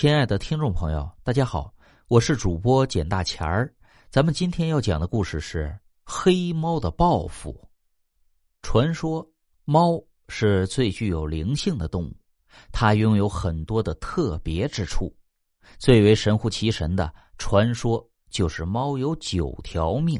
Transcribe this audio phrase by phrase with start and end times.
[0.00, 1.74] 亲爱的听众朋友，大家好，
[2.08, 3.70] 我是主播简大钱儿。
[4.08, 7.68] 咱们今天要讲的故事是黑猫的报复。
[8.62, 9.30] 传说
[9.66, 12.16] 猫是最具有灵性的动物，
[12.72, 15.14] 它拥有很多的特别之处。
[15.78, 20.18] 最为神乎其神的传说就是猫有九条命，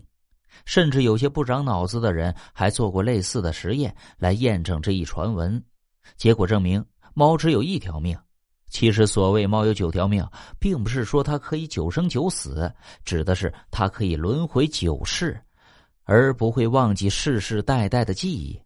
[0.67, 5.65] 甚至有些不长脑子的人还做过类似的实验来验证这一传闻。
[6.19, 6.85] 结果证明，
[7.15, 8.15] 猫只有一条命。
[8.71, 10.25] 其实，所谓猫有九条命，
[10.59, 12.73] 并不是说它可以九生九死，
[13.05, 15.39] 指的是它可以轮回九世，
[16.05, 18.59] 而不会忘记世世代代的记忆。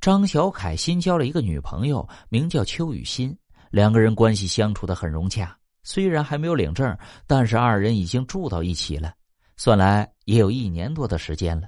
[0.00, 3.36] 张小凯新交了一个女朋友，名叫邱雨欣，
[3.70, 5.54] 两个人关系相处的很融洽。
[5.82, 9.12] 虽然还没有领证，但是二人已经住到一起了，
[9.56, 11.66] 算来也有一年多的时间了。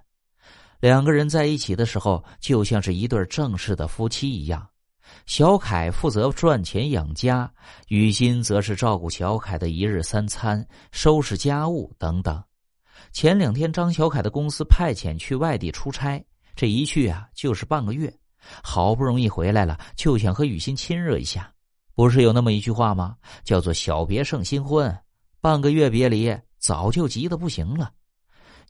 [0.81, 4.67] 两个人在一起的时候，就像是一对正式的夫妻一样。
[5.27, 7.51] 小凯负责赚钱养家，
[7.89, 12.43] 雨欣则是照顾小凯的一日三餐、收拾家务等等。
[13.13, 16.25] 前两天张小凯的公司派遣去外地出差，
[16.57, 18.13] 这一去啊就是半个月，
[18.63, 21.53] 好不容易回来了，就想和雨欣亲热一下。
[21.95, 23.17] 不是有那么一句话吗？
[23.45, 24.95] 叫做“小别胜新婚”，
[25.41, 27.93] 半个月别离，早就急得不行了。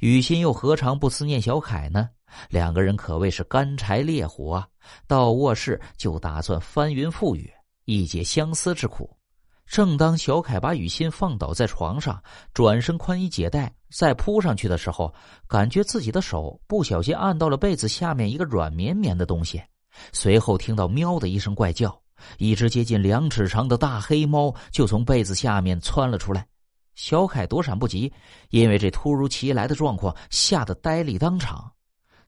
[0.01, 2.11] 雨欣又何尝不思念小凯呢？
[2.49, 4.65] 两个人可谓是干柴烈火，
[5.07, 7.51] 到卧室就打算翻云覆雨，
[7.85, 9.17] 一解相思之苦。
[9.65, 12.23] 正当小凯把雨欣放倒在床上，
[12.53, 15.15] 转身宽衣解带再扑上去的时候，
[15.49, 19.63] 感觉自己的手不小心按到了被子下面一个软绵绵的东西，
[20.13, 21.99] 随后听到“喵”的一声怪叫，
[22.37, 26.47] 一只接近两尺长的大黑猫就从被子下面窜了出来。
[26.95, 28.13] 小凯躲闪不及，
[28.51, 31.73] 因为这突如其来的状况吓得呆立当场。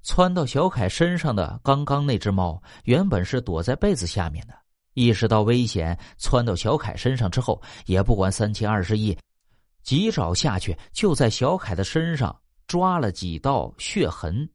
[0.05, 4.55] 窜到小凯身上的刚刚那只猫，原本是躲在被子下面的。
[4.93, 9.17] 意识到危险，窜到小凯身上之后，也不管三七二十一，
[9.83, 14.47] 急爪下去就在小凯的身上抓了几道血痕。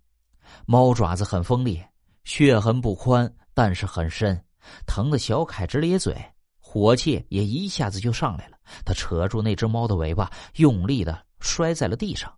[0.68, 1.84] 猫爪子很锋利，
[2.24, 4.40] 血痕不宽，但是很深，
[4.86, 6.16] 疼的小凯直咧嘴，
[6.60, 8.58] 火气也一下子就上来了。
[8.86, 12.32] 他扯住那只猫的尾巴，用力的摔在了地上。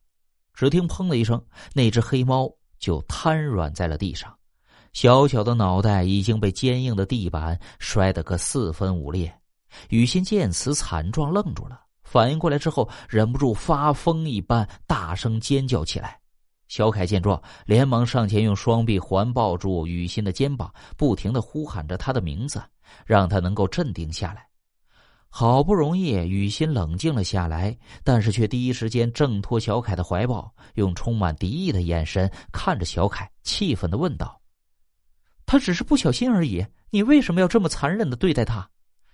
[0.54, 2.50] 只听“砰”的一声，那只黑猫。
[2.82, 4.36] 就瘫软在了地上，
[4.92, 9.34] 小小的脑袋已经被坚硬的地板摔得个四分五裂。
[9.88, 16.20] 雨欣见此惨状，愣住了，反应过来之后，忍不住发疯一般大声尖叫起来。
[16.68, 22.62] 小凯见状，连忙上前用双臂环抱住雨欣的肩膀，不停的呼喊着她的名字，
[23.06, 24.46] 让她能够镇定下来。
[25.34, 34.42] 好不容易，雨欣冷静了下来，但是却第一时间挣脱小凯的怀抱，用充满敌意的眼神看着小凯，气愤的问道
[35.48, 38.70] ：“他只是不小心而已，你为什么要这么残忍的对待他？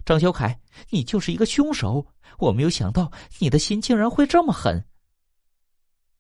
[0.06, 2.04] 张小凯，你就是一个凶手！
[2.40, 4.84] 我没有想到你的心竟然会这么狠。”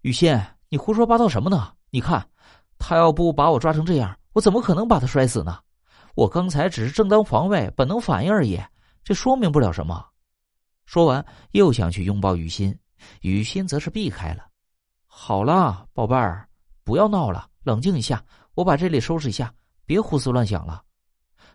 [0.02, 1.74] 雨欣，你胡说八道什么呢？
[1.90, 2.29] 你看，
[2.78, 5.58] 他要不把我抓成这样，我怎么可能把他摔死呢？
[6.14, 8.62] 我刚才只是正当防卫、本能反应而已。
[9.07, 10.06] 这说明不了什么。
[10.85, 12.78] 说完，又想去拥抱雨欣，
[13.22, 14.45] 雨欣则是避开了。
[15.06, 16.45] 好了，宝贝儿，
[16.84, 18.22] 不要闹了，冷静一下。
[18.53, 19.53] 我把这里收拾一下，
[19.85, 20.84] 别胡思乱想了。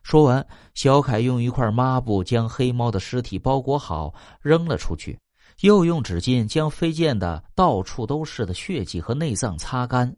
[0.03, 5.21] 说完，小凯用一块抹布将黑猫的尸体包裹好，扔了出去，
[5.61, 10.11] 又用纸巾将飞溅的到处都是的血迹和内脏擦干。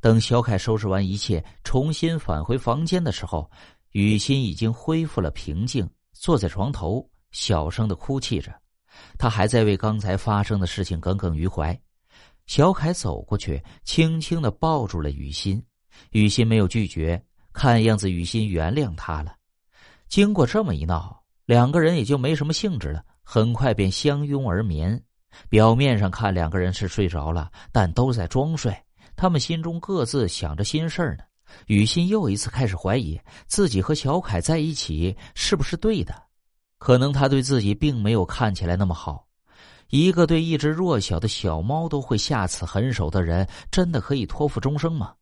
[0.00, 3.50] 等小凯收拾完一切，重新返回房间的时候，
[3.90, 5.86] 雨欣已经恢复了平静。
[6.12, 8.52] 坐在床头，小声的哭泣着，
[9.18, 11.78] 他还在为刚才发生的事情耿耿于怀。
[12.46, 15.62] 小凯走过去，轻轻的抱住了雨欣，
[16.10, 17.22] 雨欣没有拒绝，
[17.52, 19.36] 看样子雨欣原谅他了。
[20.08, 25.00] 经过这么一闹，两个人也就没什么兴致了，很快便相拥而眠。
[25.48, 28.76] 表面上看两个人是睡着了，但都在装睡，
[29.14, 31.24] 他们心中各自想着心事呢。
[31.66, 36.14] 雨欣又一次开始怀疑自己和小凯在一起是不是对的，
[36.78, 39.26] 可能他对自己并没有看起来那么好。
[39.88, 45.14] 一个对一只弱小的小猫都会下此狠手的人，真的可以托付终生吗？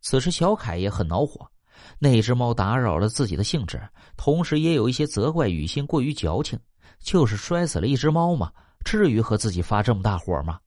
[0.00, 1.50] 此时，小凯也很恼火，
[1.98, 3.80] 那只猫打扰了自己的兴致，
[4.16, 6.58] 同时也有一些责怪雨欣过于矫情。
[7.00, 8.52] 就是摔死了一只猫嘛，
[8.84, 10.58] 至于和自己发这么大火吗？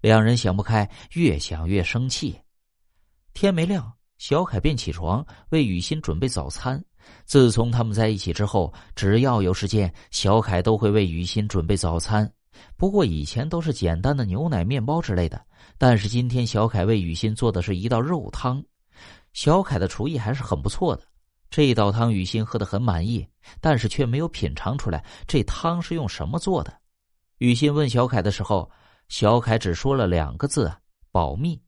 [0.00, 2.38] 两人想不开，越想越生气。
[3.32, 3.90] 天没亮。
[4.20, 6.78] 小凯便起床为雨欣准备早餐。
[7.24, 12.30] 自从他们在一起之后，只要有时间，小凯都会为雨欣准备早餐。
[12.76, 15.42] 不过以前都是简单的牛奶、面包之类的，
[15.78, 18.62] 但是今天小凯为雨欣做的是一道肉汤。
[19.32, 21.02] 小凯的厨艺还是很不错的，
[21.48, 23.26] 这道汤雨欣喝得很满意，
[23.58, 26.70] 但是却没有品尝出来这汤是用什么做的。
[27.38, 28.70] 雨欣问小凯的时候，
[29.08, 30.70] 小凯只说了两个字
[31.10, 31.58] ：“保密。”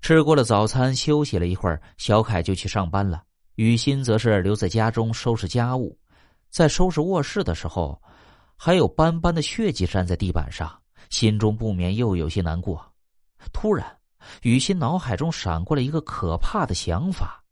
[0.00, 3.22] 吃过了早餐，休息了一会儿，小凯就去上班了。
[3.56, 5.98] 雨欣则是留在家中收拾家务。
[6.50, 8.00] 在收拾卧室的时候，
[8.56, 10.70] 还有斑斑的血迹粘在地板上，
[11.10, 12.82] 心中不免又有些难过。
[13.52, 13.86] 突然，
[14.42, 17.42] 雨欣脑海中闪过了一个可怕的想法。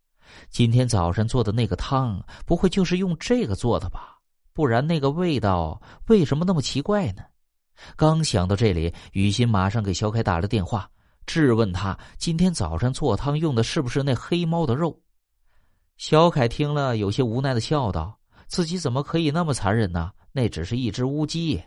[0.49, 4.17] 今天早上做的那个汤，不会就是用这个做的吧？
[4.53, 7.23] 不然那个味道为什么那么奇怪呢？
[7.97, 10.89] 刚想到这里，雨欣马上给小凯打了电话，
[11.27, 14.99] 质问他今天早上做汤用的是不是那黑猫的肉。
[15.97, 20.13] 小凯听了，有些无奈的笑道：“自己怎么可以那么残忍呢？
[20.33, 21.63] 那只是一只乌鸡。”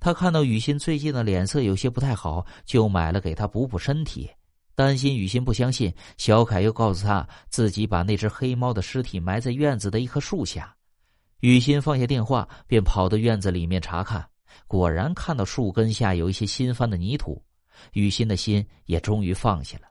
[0.00, 4.28] 他看到雨欣最近的脸色有些不太好，就买了给他补补身体。
[4.74, 10.74] 担心雨欣不相信，小凯又告诉他自己把那只黑猫的尸体埋在院子的一棵树下。
[11.40, 14.26] 雨欣放下电话，便跑到院子里面查看，
[14.66, 17.42] 果然看到树根下有一些新翻的泥土。
[17.92, 19.84] 雨欣的心也终于放下了。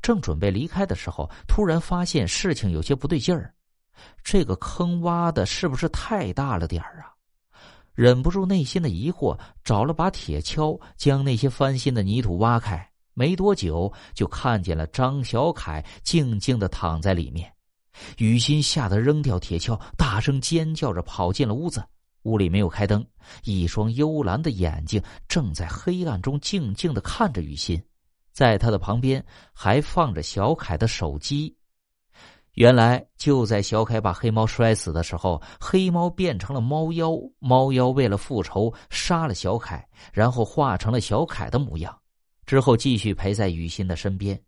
[0.00, 3.52] 正准备离开的时候，突然发现事情有些不对劲儿。
[4.22, 7.12] 这个坑挖的是不是太大了点儿啊？
[7.94, 12.90] 忍不住内心的疑惑，找了把铁锹，将那些翻新的泥土挖开。
[13.12, 17.52] 没多久，就看见了张小凯静静的躺在里面。
[18.18, 21.80] 雨欣吓得扔掉铁锹，大声尖叫着跑进了屋子。
[22.24, 23.06] 屋里没有开灯，
[23.44, 27.82] 一双幽蓝的眼睛正在黑暗中静静的看着雨欣。
[28.32, 31.56] 在他的旁边还放着小凯的手机。
[32.54, 37.10] 原来就在小凯把黑猫摔死的时候，黑猫变成了猫妖。
[37.40, 41.96] 猫妖为了复仇，杀了小凯，然后化成了小凯的模样。
[42.46, 44.40] 之后继续陪在雨欣的身边，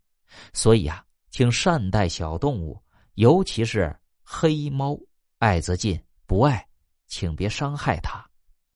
[0.53, 2.81] 所以啊，请善待小动物，
[3.15, 4.97] 尤其是黑猫，
[5.39, 6.65] 爱则进，不爱，
[7.07, 8.25] 请别伤害他。